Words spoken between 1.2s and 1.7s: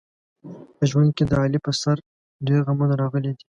د علي